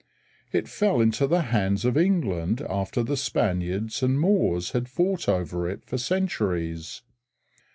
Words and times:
It 0.51 0.67
fell 0.67 0.99
into 0.99 1.27
the 1.27 1.43
hands 1.53 1.85
of 1.85 1.95
England 1.95 2.65
after 2.67 3.03
the 3.03 3.15
Spaniards 3.15 4.01
and 4.01 4.19
Moors 4.19 4.71
had 4.71 4.89
fought 4.89 5.29
over 5.29 5.69
it 5.69 5.85
for 5.85 5.99
centuries. 5.99 7.03